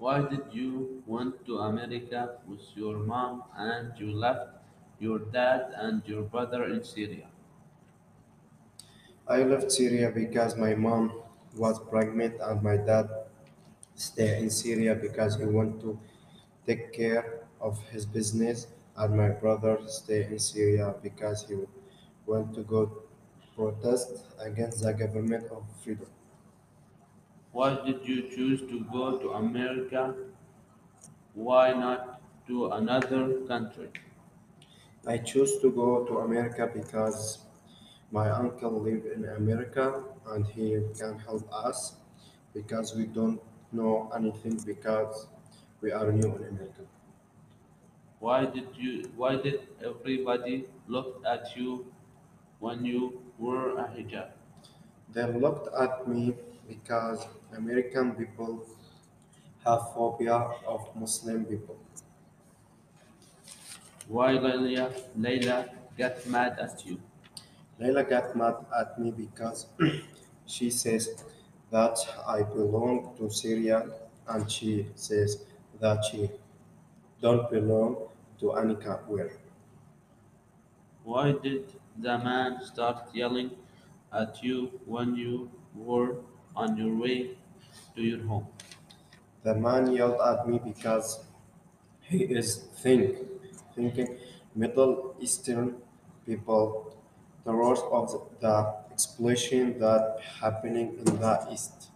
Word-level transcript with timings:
Why 0.00 0.26
did 0.28 0.52
you 0.52 1.04
went 1.06 1.46
to 1.46 1.58
America 1.58 2.40
with 2.44 2.76
your 2.76 2.98
mom 2.98 3.44
and 3.54 3.96
you 4.00 4.10
left 4.10 4.56
your 4.98 5.20
dad 5.20 5.70
and 5.76 6.02
your 6.08 6.22
brother 6.24 6.64
in 6.64 6.82
Syria? 6.82 7.30
I 9.26 9.42
left 9.44 9.72
Syria 9.72 10.10
because 10.10 10.56
my 10.58 10.74
mom 10.74 11.22
was 11.56 11.78
pregnant 11.88 12.38
and 12.40 12.62
my 12.62 12.76
dad 12.76 13.08
stayed 13.94 14.42
in 14.42 14.50
Syria 14.50 14.94
because 14.94 15.36
he 15.36 15.46
wanted 15.46 15.80
to 15.82 16.00
take 16.66 16.92
care 16.92 17.46
of 17.60 17.78
his 17.90 18.06
business 18.06 18.68
and 18.96 19.16
my 19.16 19.30
brother 19.30 19.78
stayed 19.88 20.32
in 20.32 20.38
Syria 20.40 20.94
because 21.02 21.48
he 21.48 21.56
wanted 22.26 22.54
to 22.56 22.62
go 22.64 23.04
protest 23.56 24.24
against 24.38 24.82
the 24.82 24.92
government 24.92 25.44
of 25.52 25.64
freedom. 25.82 26.08
Why 27.52 27.74
did 27.84 28.08
you 28.08 28.28
choose 28.28 28.62
to 28.62 28.80
go 28.86 29.18
to 29.18 29.30
America? 29.34 30.16
Why 31.34 31.72
not 31.72 32.20
to 32.46 32.68
another 32.70 33.40
country? 33.48 33.90
I 35.06 35.18
chose 35.18 35.58
to 35.60 35.70
go 35.70 36.04
to 36.06 36.18
America 36.20 36.70
because 36.72 37.44
my 38.10 38.30
uncle 38.30 38.80
lives 38.80 39.06
in 39.06 39.24
America 39.26 40.04
and 40.26 40.46
he 40.46 40.80
can 40.98 41.18
help 41.18 41.46
us 41.52 41.96
because 42.54 42.94
we 42.94 43.06
don't 43.06 43.40
know 43.72 44.10
anything 44.14 44.58
because 44.64 45.28
we 45.80 45.92
are 45.92 46.10
new 46.12 46.34
in 46.36 46.44
America. 46.48 46.86
Why 48.20 48.46
did 48.46 48.76
you 48.76 49.10
why 49.16 49.34
did 49.34 49.66
everybody 49.82 50.68
look 50.86 51.24
at 51.26 51.56
you 51.56 51.92
when 52.60 52.84
you 52.84 53.32
wore 53.36 53.76
a 53.78 53.88
hijab? 53.88 54.30
They 55.12 55.26
looked 55.30 55.68
at 55.74 56.08
me 56.08 56.36
because 56.66 57.26
American 57.52 58.14
people 58.16 58.66
have 59.64 59.92
phobia 59.94 60.36
of 60.66 60.94
Muslim 60.96 61.44
people. 61.46 61.78
Why 64.08 64.32
Layla, 64.34 64.92
Layla 65.16 65.70
got 65.96 66.26
mad 66.26 66.58
at 66.58 66.84
you? 66.84 67.00
Layla 67.80 68.08
got 68.08 68.36
mad 68.36 68.66
at 68.78 68.98
me 68.98 69.10
because 69.10 69.66
she 70.46 70.70
says 70.70 71.24
that 71.70 71.96
I 72.26 72.42
belong 72.42 73.16
to 73.18 73.30
Syria 73.30 73.90
and 74.28 74.50
she 74.50 74.88
says 74.94 75.46
that 75.80 76.04
she 76.04 76.30
don't 77.20 77.50
belong 77.50 78.08
to 78.40 78.52
any 78.54 78.74
where. 78.74 79.32
Why 81.02 81.32
did 81.32 81.78
the 81.94 82.16
man 82.16 82.62
start 82.64 83.14
yelling 83.14 83.58
at 84.12 84.42
you 84.42 84.80
when 84.86 85.14
you 85.14 85.50
were 85.74 86.16
on 86.56 86.76
your 86.76 86.94
way 86.94 87.36
to 87.94 88.02
your 88.02 88.22
home? 88.24 88.46
The 89.42 89.54
man 89.54 89.92
yelled 89.92 90.20
at 90.20 90.48
me 90.48 90.60
because 90.62 91.24
he 92.02 92.24
is 92.24 92.56
think, 92.82 93.16
thinking 93.74 94.18
Middle 94.54 95.14
Eastern 95.20 95.76
people, 96.26 96.96
the 97.44 97.52
worst 97.52 97.84
of 97.90 98.28
the 98.40 98.74
explosion 98.90 99.78
that 99.78 100.18
happening 100.40 100.98
in 100.98 101.04
the 101.04 101.48
East. 101.50 101.88